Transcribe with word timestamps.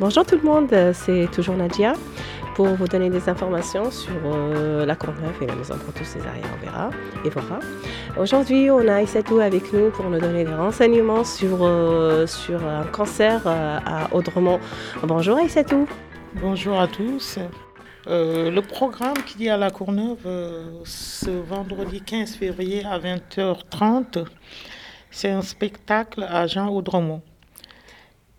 Bonjour 0.00 0.24
tout 0.24 0.36
le 0.36 0.42
monde, 0.42 0.72
c'est 0.92 1.28
toujours 1.32 1.56
Nadia 1.56 1.92
pour 2.54 2.68
vous 2.68 2.86
donner 2.86 3.10
des 3.10 3.28
informations 3.28 3.90
sur 3.90 4.12
euh, 4.26 4.86
la 4.86 4.94
Courneuve 4.94 5.42
et 5.42 5.46
la 5.46 5.56
Maison 5.56 5.76
pour 5.76 5.92
tous 5.92 6.04
Césaria 6.04 6.44
Vera, 6.62 6.90
Evora. 7.24 7.58
Aujourd'hui, 8.16 8.70
on 8.70 8.86
a 8.86 9.02
Issatou 9.02 9.40
avec 9.40 9.72
nous 9.72 9.90
pour 9.90 10.08
nous 10.08 10.20
donner 10.20 10.44
des 10.44 10.54
renseignements 10.54 11.24
sur, 11.24 11.64
euh, 11.64 12.28
sur 12.28 12.64
un 12.64 12.84
cancer 12.84 13.42
euh, 13.46 13.80
à 13.84 14.14
Audremont. 14.14 14.60
Bonjour 15.02 15.40
Issatou. 15.40 15.88
Bonjour 16.34 16.78
à 16.78 16.86
tous. 16.86 17.40
le 18.06 18.60
programme 18.60 19.20
qui 19.26 19.36
dit 19.36 19.48
à 19.48 19.56
la 19.56 19.72
Courneuve 19.72 20.28
ce 20.84 21.30
vendredi 21.30 22.02
15 22.02 22.36
février 22.36 22.84
à 22.84 23.00
20h30, 23.00 24.26
c'est 25.10 25.30
un 25.30 25.42
spectacle 25.42 26.22
à 26.22 26.46
Jean 26.46 26.68
Audremont. 26.68 27.20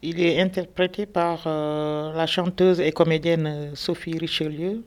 Il 0.02 0.22
est 0.22 0.40
interprété 0.40 1.06
par 1.06 1.44
euh, 1.46 2.14
la 2.14 2.26
chanteuse 2.26 2.80
et 2.80 2.94
comédienne 2.94 3.48
euh, 3.48 3.76
Sophie 3.76 4.18
Richelieu. 4.18 4.84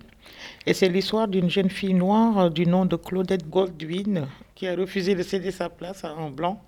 Et 0.67 0.73
c'est 0.73 0.89
l'histoire 0.89 1.29
d'une 1.29 1.51
jeune 1.51 1.69
fille 1.69 1.93
noire 1.93 2.39
euh, 2.39 2.49
du 2.49 2.67
nom 2.67 2.87
de 2.87 2.97
Claudette 2.97 3.49
Goldwyn 3.49 4.27
qui 4.55 4.67
a 4.67 4.75
refusé 4.75 5.15
de 5.15 5.23
céder 5.23 5.51
sa 5.51 5.69
place 5.69 6.03
à 6.05 6.13
un 6.13 6.31
blanc 6.31 6.63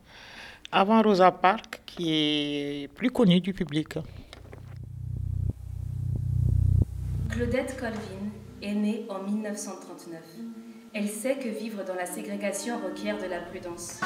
avant 0.70 1.00
Rosa 1.02 1.30
Parks, 1.30 1.80
qui 1.86 2.12
est 2.12 2.88
plus 2.94 3.10
connue 3.10 3.40
du 3.40 3.54
public. 3.54 3.94
Claudette 7.30 7.76
Colvin 7.78 8.30
est 8.60 8.74
née 8.74 9.06
en 9.08 9.22
1939. 9.22 10.20
Elle 10.92 11.08
sait 11.08 11.36
que 11.36 11.48
vivre 11.48 11.82
dans 11.84 11.94
la 11.94 12.06
ségrégation 12.06 12.76
requiert 12.84 13.16
de 13.18 13.26
la 13.26 13.40
prudence. 13.40 14.00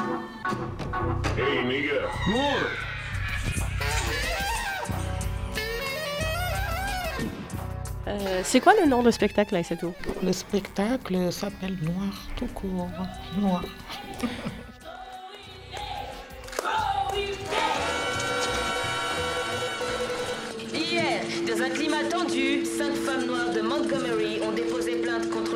Hey, 1.37 1.65
nigga, 1.67 2.09
Euh, 8.09 8.41
c'est 8.43 8.61
quoi 8.61 8.73
le 8.81 8.89
nom 8.89 9.03
du 9.03 9.13
spectacle, 9.13 9.55
là, 9.55 9.63
tout 9.63 9.93
Le 10.23 10.33
spectacle 10.33 11.31
s'appelle 11.31 11.77
Noir, 11.83 12.27
tout 12.37 12.47
court. 12.47 12.89
Noir. 13.39 13.63
Hier, 20.73 21.21
dans 21.47 21.63
un 21.63 21.71
climat 21.71 22.05
tendu, 22.11 22.65
cinq 22.65 22.95
femmes 22.95 23.27
noires 23.27 23.53
de 23.55 23.61
Montgomery 23.61 24.41
ont 24.43 24.53
déposé 24.53 24.97
plainte 24.97 25.29
contre 25.29 25.48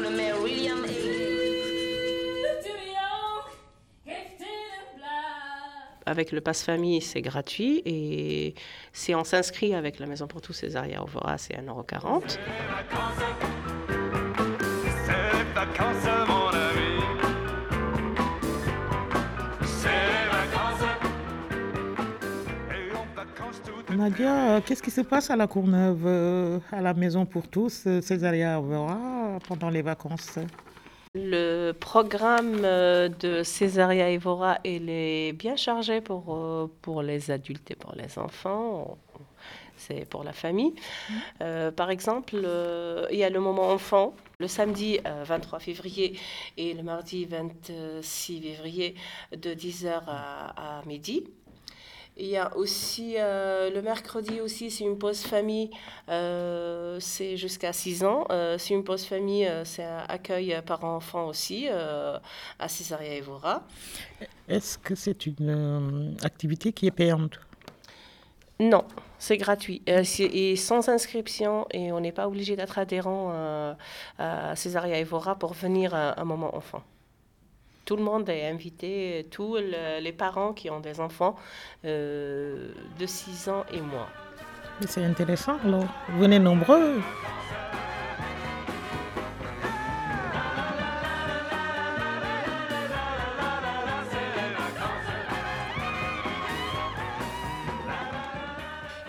avec 6.13 6.31
le 6.31 6.41
passe 6.41 6.63
famille, 6.63 7.01
c'est 7.01 7.23
gratuit 7.23 7.83
et 7.85 8.55
si 8.93 9.15
on 9.15 9.25
s'inscrit 9.25 9.75
avec 9.75 9.99
la 9.99 10.07
Maison 10.07 10.29
pour 10.29 10.41
tous 10.41 10.53
Césaria 10.53 11.03
Ovora, 11.03 11.39
c'est 11.39 11.55
1,40€. 11.55 12.39
Nadia, 23.97 24.61
qu'est-ce 24.65 24.83
qui 24.83 24.91
se 24.91 25.01
passe 25.03 25.31
à 25.31 25.37
la 25.37 25.47
Courneuve, 25.47 26.03
euh, 26.07 26.59
à 26.71 26.81
la 26.81 26.93
Maison 26.93 27.25
pour 27.25 27.49
tous, 27.49 27.85
euh, 27.87 28.01
Césaria 28.01 28.59
Ovora, 28.59 29.39
pendant 29.47 29.71
les 29.71 29.83
vacances? 29.83 30.39
Le 31.15 31.73
programme 31.73 32.63
euh, 32.65 33.09
de 33.09 33.43
Césaria 33.43 34.11
Evora 34.11 34.59
est 34.65 35.33
bien 35.35 35.57
chargé 35.57 36.01
pour, 36.01 36.35
euh, 36.35 36.71
pour 36.81 37.03
les 37.03 37.31
adultes 37.31 37.71
et 37.71 37.75
pour 37.75 37.95
les 37.95 38.19
enfants. 38.19 38.97
C'est 39.77 40.07
pour 40.07 40.25
la 40.25 40.33
famille. 40.33 40.71
Mm-hmm. 40.71 41.15
Euh, 41.43 41.71
par 41.71 41.91
exemple, 41.91 42.37
il 43.11 43.19
y 43.19 43.25
a 43.25 43.31
le 43.31 43.41
moment 43.41 43.69
enfant, 43.71 44.15
le 44.39 44.47
samedi 44.47 45.01
23 45.05 45.59
février 45.59 46.19
et 46.57 46.73
le 46.73 46.83
mardi 46.83 47.27
26 47.27 48.41
février 48.41 48.95
de 49.37 49.51
10h 49.53 50.03
à, 50.07 50.79
à 50.79 50.85
midi. 50.87 51.25
Il 52.19 52.27
y 52.27 52.37
a 52.37 52.55
aussi 52.57 53.15
euh, 53.17 53.71
le 53.71 53.81
mercredi 53.81 54.43
aussi, 54.43 54.71
c'est 54.71 54.85
une 54.85 54.99
pause 54.99 55.23
famille, 55.23 55.71
euh, 56.11 56.99
c'est 57.01 57.39
jusqu'à 57.39 57.73
6 57.73 58.05
ans. 58.05 58.27
Euh, 58.31 58.59
c'est 58.59 58.75
une 58.75 58.85
pause 58.85 59.05
famille, 59.05 59.51
c'est 59.65 59.85
un 59.85 60.05
accueil 60.09 60.61
par 60.67 60.85
enfant 60.85 61.27
aussi 61.27 61.69
à 61.69 62.69
Césaria 62.69 63.17
Evora. 63.17 63.67
Est-ce 64.47 64.77
que 64.77 64.95
c'est 64.95 65.27
une 65.27 66.17
activité 66.23 66.73
qui 66.73 66.87
est 66.87 66.91
payante? 66.91 67.41
Non, 68.61 68.85
c'est 69.19 69.39
gratuit 69.39 69.83
et 69.87 70.57
sans 70.57 70.89
inscription 70.91 71.67
et 71.73 71.93
on 71.93 72.01
n'est 72.01 72.13
pas 72.13 72.29
obligé 72.29 72.57
d'être 72.57 72.79
adhérent 72.79 73.33
à 74.19 74.55
Césaria 74.55 74.99
Evora 75.01 75.35
pour 75.37 75.55
venir 75.55 75.95
à 75.95 76.21
un 76.21 76.25
moment 76.25 76.55
enfant. 76.55 76.83
Tout 77.85 77.97
le 77.97 78.05
monde 78.05 78.29
est 78.29 78.49
invité, 78.49 79.27
tous 79.31 79.57
les 79.57 80.13
parents 80.13 80.53
qui 80.53 80.71
ont 80.71 80.79
des 80.79 81.01
enfants 81.01 81.35
euh, 81.85 82.73
de 82.99 83.07
6 83.07 83.49
ans 83.49 83.65
et 83.73 83.81
moins. 83.81 84.09
C'est 84.87 85.05
intéressant, 85.05 85.59
alors. 85.65 85.87
Venez 86.17 86.39
nombreux. 86.39 87.01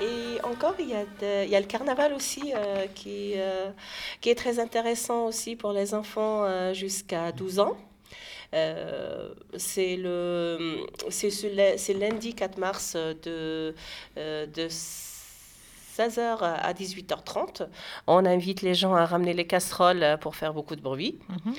Et 0.02 0.42
encore, 0.44 0.76
il 0.80 0.90
y, 0.90 0.96
a 0.96 1.44
il 1.44 1.50
y 1.50 1.56
a 1.56 1.60
le 1.60 1.68
carnaval 1.68 2.14
aussi 2.14 2.54
euh, 2.56 2.88
qui, 2.96 3.34
euh, 3.36 3.70
qui 4.20 4.32
est 4.32 4.36
très 4.36 4.58
intéressant 4.58 5.28
aussi 5.28 5.56
pour 5.56 5.74
les 5.74 5.94
enfants 5.94 6.74
jusqu'à 6.74 7.32
12 7.32 7.60
ans. 7.60 7.78
Euh, 8.54 9.30
c'est 9.58 9.96
le 9.96 10.86
c'est 11.10 11.94
lundi 11.94 12.36
4 12.36 12.58
mars 12.58 12.96
de, 12.96 13.74
euh, 14.18 14.46
de 14.46 14.68
16h 14.68 16.38
à 16.42 16.74
18h30. 16.74 17.68
On 18.08 18.26
invite 18.26 18.62
les 18.62 18.76
gens 18.76 18.94
à 18.94 19.06
ramener 19.06 19.34
les 19.34 19.46
casseroles 19.46 20.18
pour 20.22 20.36
faire 20.36 20.54
beaucoup 20.54 20.76
de 20.76 20.82
bruit 20.82 21.18
mhm. 21.30 21.54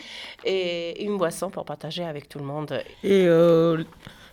et 0.44 1.04
une 1.04 1.19
boisson 1.19 1.50
pour 1.50 1.65
partager 1.65 2.04
avec 2.04 2.28
tout 2.28 2.38
le 2.38 2.44
monde. 2.44 2.81
Et 3.03 3.27
euh, 3.27 3.83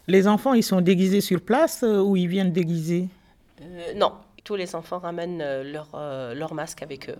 les 0.08 0.28
enfants, 0.28 0.54
ils 0.54 0.64
sont 0.64 0.82
déguisés 0.82 1.22
sur 1.22 1.42
place 1.42 1.84
ou 1.84 2.16
ils 2.16 2.28
viennent 2.28 2.52
déguiser? 2.52 3.08
Non, 3.96 4.14
tous 4.44 4.56
les 4.56 4.76
enfants 4.76 5.00
ramènent 5.00 5.62
leur, 5.62 5.88
leur 6.36 6.54
masque 6.54 6.82
avec 6.82 7.10
eux. 7.10 7.18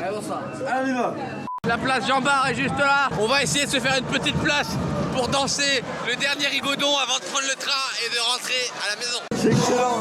Allez, 0.00 0.14
bonsoir. 0.14 0.42
Allez, 0.66 0.92
on 0.92 1.49
la 1.70 1.78
place 1.78 2.04
Jean 2.08 2.20
Bar 2.20 2.48
est 2.48 2.56
juste 2.56 2.76
là. 2.78 3.08
On 3.20 3.28
va 3.28 3.44
essayer 3.44 3.64
de 3.64 3.70
se 3.70 3.78
faire 3.78 3.96
une 3.96 4.04
petite 4.06 4.36
place 4.42 4.76
pour 5.14 5.28
danser 5.28 5.84
le 6.08 6.16
dernier 6.16 6.48
rigodon 6.48 6.96
avant 6.98 7.16
de 7.18 7.24
prendre 7.26 7.46
le 7.48 7.54
train 7.54 7.70
et 8.04 8.12
de 8.12 8.18
rentrer 8.18 8.54
à 8.82 8.90
la 8.90 8.96
maison. 8.96 9.20
C'est 9.36 9.52
excellent. 9.52 10.00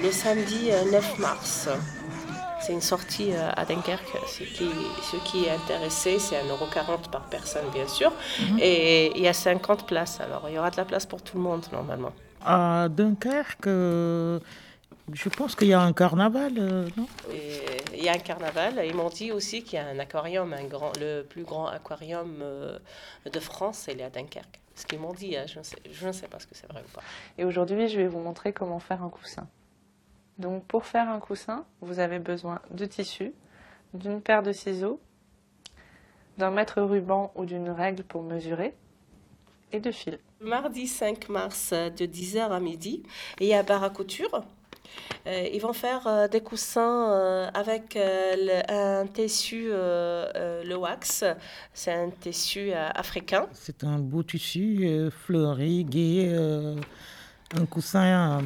Le 0.00 0.12
samedi 0.12 0.70
9 0.92 1.04
euh, 1.18 1.20
mars, 1.20 1.68
c'est 2.60 2.72
une 2.72 2.80
sortie 2.80 3.32
euh, 3.32 3.50
à 3.56 3.64
Dunkerque. 3.64 4.16
Ce 4.28 4.44
qui, 4.44 4.70
ce 5.10 5.16
qui 5.28 5.46
est 5.46 5.50
intéressé, 5.50 6.20
c'est 6.20 6.36
1,40€ 6.36 7.10
par 7.10 7.22
personne, 7.22 7.68
bien 7.74 7.88
sûr. 7.88 8.12
Mhm. 8.38 8.58
Et 8.60 9.16
il 9.16 9.22
y 9.24 9.26
a 9.26 9.32
50 9.32 9.84
places. 9.88 10.20
Alors, 10.20 10.44
il 10.48 10.54
y 10.54 10.58
aura 10.60 10.70
de 10.70 10.76
la 10.76 10.84
place 10.84 11.06
pour 11.06 11.22
tout 11.22 11.38
le 11.38 11.42
monde, 11.42 11.66
normalement. 11.72 12.12
À 12.48 12.88
Dunkerque, 12.88 13.66
euh, 13.66 14.38
je 15.12 15.28
pense 15.28 15.56
qu'il 15.56 15.66
y 15.66 15.72
a 15.72 15.80
un 15.80 15.92
carnaval, 15.92 16.52
euh, 16.58 16.88
non? 16.96 17.08
Il 17.92 18.04
y 18.04 18.08
a 18.08 18.12
un 18.12 18.18
carnaval. 18.18 18.80
Ils 18.86 18.94
m'ont 18.94 19.08
dit 19.08 19.32
aussi 19.32 19.64
qu'il 19.64 19.80
y 19.80 19.82
a 19.82 19.86
un 19.86 19.98
aquarium, 19.98 20.52
un 20.52 20.62
grand, 20.64 20.92
le 21.00 21.22
plus 21.22 21.42
grand 21.42 21.66
aquarium 21.66 22.38
euh, 22.42 22.78
de 23.30 23.40
France, 23.40 23.88
il 23.92 24.00
est 24.00 24.04
à 24.04 24.10
Dunkerque. 24.10 24.60
Ce 24.76 24.86
qu'ils 24.86 25.00
m'ont 25.00 25.12
dit, 25.12 25.36
hein, 25.36 25.46
je, 25.48 25.58
ne 25.58 25.64
sais, 25.64 25.76
je 25.90 26.06
ne 26.06 26.12
sais 26.12 26.28
pas 26.28 26.38
ce 26.38 26.46
que 26.46 26.54
c'est 26.54 26.70
vrai 26.70 26.84
ou 26.86 26.94
pas. 26.94 27.02
Et 27.36 27.44
aujourd'hui, 27.44 27.88
je 27.88 27.96
vais 27.96 28.06
vous 28.06 28.20
montrer 28.20 28.52
comment 28.52 28.78
faire 28.78 29.02
un 29.02 29.08
coussin. 29.08 29.48
Donc 30.38 30.64
pour 30.66 30.86
faire 30.86 31.08
un 31.08 31.18
coussin, 31.18 31.64
vous 31.80 31.98
avez 31.98 32.20
besoin 32.20 32.60
de 32.70 32.84
tissu, 32.84 33.32
d'une 33.92 34.20
paire 34.20 34.44
de 34.44 34.52
ciseaux, 34.52 35.00
d'un 36.38 36.52
mètre 36.52 36.80
ruban 36.80 37.32
ou 37.34 37.44
d'une 37.44 37.70
règle 37.70 38.04
pour 38.04 38.22
mesurer, 38.22 38.76
et 39.72 39.80
de 39.80 39.90
fil. 39.90 40.18
Mardi 40.40 40.86
5 40.86 41.28
mars 41.28 41.72
de 41.72 42.06
10h 42.06 42.50
à 42.50 42.60
midi, 42.60 43.02
il 43.40 43.46
y 43.46 43.54
a 43.54 43.62
bar 43.62 43.82
à 43.82 43.90
couture. 43.90 44.44
Euh, 45.26 45.48
ils 45.52 45.60
vont 45.60 45.72
faire 45.72 46.06
euh, 46.06 46.28
des 46.28 46.40
coussins 46.40 47.10
euh, 47.10 47.48
avec 47.52 47.96
un 47.96 49.06
tissu, 49.06 49.68
le 49.70 50.74
wax. 50.74 51.24
C'est 51.72 51.92
un 51.92 52.10
tissu 52.10 52.72
africain. 52.72 53.48
C'est 53.52 53.84
un 53.84 53.98
beau 53.98 54.22
tissu 54.22 55.10
fleuri, 55.10 55.84
gai. 55.84 56.34
Un 57.54 57.64
coussin 57.64 58.42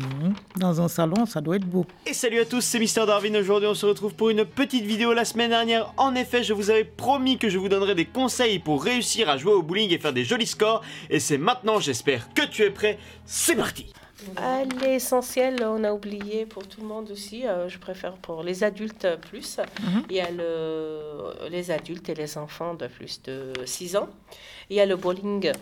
dans 0.57 0.81
un 0.83 0.89
salon, 0.89 1.25
ça 1.25 1.41
doit 1.41 1.57
être 1.57 1.65
beau. 1.65 1.87
Et 2.07 2.13
salut 2.13 2.41
à 2.41 2.45
tous, 2.45 2.61
c'est 2.61 2.79
Mister 2.79 3.07
Darwin. 3.07 3.35
Aujourd'hui, 3.35 3.67
on 3.67 3.75
se 3.75 3.87
retrouve 3.87 4.15
pour 4.15 4.29
une 4.29 4.45
petite 4.45 4.85
vidéo. 4.85 5.15
La 5.15 5.25
semaine 5.25 5.49
dernière, 5.49 5.95
en 5.97 6.15
effet, 6.15 6.43
je 6.43 6.53
vous 6.53 6.69
avais 6.69 6.85
promis 6.85 7.39
que 7.39 7.49
je 7.49 7.57
vous 7.57 7.71
donnerais 7.71 7.95
des 7.95 8.05
conseils 8.05 8.59
pour 8.59 8.85
réussir 8.85 9.31
à 9.31 9.39
jouer 9.39 9.53
au 9.55 9.63
bowling 9.63 9.91
et 9.91 9.99
faire 9.99 10.13
des 10.13 10.25
jolis 10.25 10.47
scores. 10.47 10.83
Et 11.09 11.19
c'est 11.19 11.39
maintenant, 11.39 11.81
j'espère 11.81 12.29
que 12.35 12.45
tu 12.45 12.63
es 12.63 12.71
prêt. 12.71 12.99
C'est 13.25 13.57
parti 13.57 13.91
Ah, 14.37 14.65
L'essentiel, 14.83 15.65
on 15.65 15.83
a 15.83 15.93
oublié 15.95 16.45
pour 16.45 16.69
tout 16.69 16.83
le 16.83 16.87
monde 16.87 17.11
aussi, 17.11 17.47
euh, 17.47 17.71
je 17.71 17.79
préfère 17.79 18.13
pour 18.17 18.43
les 18.43 18.65
adultes 18.65 19.09
plus. 19.31 19.57
Mhm. 19.83 20.03
Il 20.11 20.17
y 20.17 20.21
a 20.21 20.31
le, 20.31 21.49
les 21.49 21.71
adultes 21.71 22.11
et 22.11 22.15
les 22.15 22.37
enfants 22.37 22.75
de 22.75 22.87
plus 22.87 23.23
de 23.23 23.55
6 23.65 23.97
ans. 23.97 24.11
Il 24.69 24.77
y 24.77 24.81
a 24.81 24.85
le 24.87 24.97
bowling. 24.97 25.53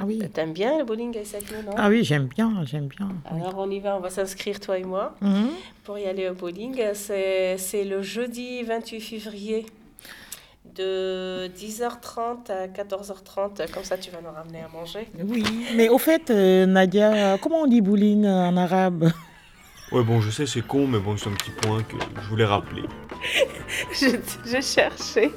Ah 0.00 0.04
oui. 0.06 0.20
T'aimes 0.32 0.52
bien 0.52 0.78
le 0.78 0.84
bowling 0.84 1.14
avec 1.16 1.26
cette 1.26 1.50
non? 1.50 1.72
Ah 1.76 1.88
oui, 1.88 2.04
j'aime 2.04 2.26
bien, 2.26 2.64
j'aime 2.64 2.86
bien. 2.86 3.08
oui. 3.32 3.40
Alors 3.42 3.54
on 3.58 3.70
y 3.70 3.80
va, 3.80 3.96
on 3.96 4.00
va 4.00 4.10
s'inscrire 4.10 4.60
toi 4.60 4.78
et 4.78 4.84
moi 4.84 5.14
Mhm. 5.20 5.48
pour 5.84 5.98
y 5.98 6.06
aller 6.06 6.28
au 6.28 6.34
bowling. 6.34 6.80
C'est 6.94 7.56
c'est 7.58 7.84
le 7.84 8.02
jeudi 8.02 8.62
28 8.62 9.00
février 9.00 9.66
de 10.74 11.48
10h30 11.48 12.50
à 12.50 12.66
14h30. 12.68 13.70
Comme 13.72 13.84
ça, 13.84 13.96
tu 13.98 14.10
vas 14.10 14.20
nous 14.20 14.30
ramener 14.30 14.60
à 14.62 14.68
manger. 14.68 15.08
Oui, 15.24 15.42
mais 15.74 15.88
au 15.88 15.98
fait, 15.98 16.30
euh, 16.30 16.66
Nadia, 16.66 17.38
comment 17.38 17.62
on 17.62 17.66
dit 17.66 17.80
bowling 17.80 18.26
en 18.26 18.56
arabe? 18.56 19.10
Ouais, 19.90 20.02
bon, 20.04 20.20
je 20.20 20.30
sais, 20.30 20.44
c'est 20.46 20.60
con, 20.60 20.86
mais 20.86 20.98
bon, 20.98 21.16
c'est 21.16 21.30
un 21.30 21.32
petit 21.32 21.50
point 21.50 21.82
que 21.82 21.96
je 22.22 22.28
voulais 22.28 22.44
rappeler. 22.44 22.82
Je, 23.92 24.08
je 24.44 24.60
cherchais. 24.60 25.30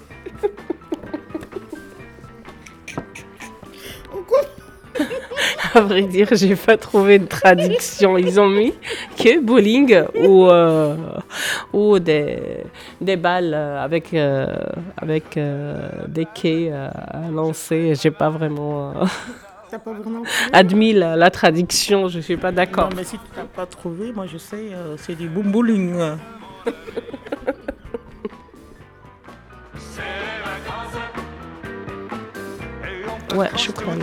À 5.73 5.81
vrai 5.81 6.03
dire, 6.03 6.27
j'ai 6.31 6.55
pas 6.55 6.77
trouvé 6.77 7.19
de 7.19 7.25
traduction. 7.25 8.17
Ils 8.17 8.39
ont 8.39 8.49
mis 8.49 8.73
que 9.17 9.39
bowling 9.39 10.03
ou, 10.15 10.47
euh, 10.47 10.95
ou 11.71 11.99
des, 11.99 12.37
des 12.99 13.15
balles 13.15 13.53
avec, 13.53 14.13
euh, 14.13 14.47
avec 14.97 15.37
euh, 15.37 15.89
des 16.07 16.25
quais 16.33 16.71
à 16.71 17.29
lancer. 17.31 17.93
J'ai 17.95 18.11
pas 18.11 18.29
vraiment 18.29 18.93
T'as 19.69 19.79
pas 19.79 19.93
vraiment 19.93 20.23
trouvé 20.23 20.49
admis 20.51 20.93
la, 20.93 21.15
la 21.15 21.31
traduction. 21.31 22.09
Je 22.09 22.19
suis 22.19 22.37
pas 22.37 22.51
d'accord. 22.51 22.89
Non, 22.89 22.95
mais 22.97 23.05
si 23.05 23.17
tu 23.17 23.37
n'as 23.37 23.45
pas 23.45 23.65
trouvé, 23.65 24.11
moi 24.11 24.25
je 24.27 24.37
sais, 24.37 24.71
c'est 24.97 25.15
du 25.15 25.29
boom 25.29 25.51
bowling. 25.51 25.95
Ouais, 33.33 33.49
je 33.55 33.71
crois. 33.71 33.93